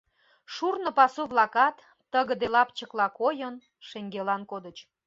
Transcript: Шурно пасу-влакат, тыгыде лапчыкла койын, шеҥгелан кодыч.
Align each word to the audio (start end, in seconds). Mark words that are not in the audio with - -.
Шурно 0.53 0.89
пасу-влакат, 0.97 1.75
тыгыде 2.11 2.47
лапчыкла 2.55 3.07
койын, 3.19 3.55
шеҥгелан 3.87 4.41
кодыч. 4.51 4.77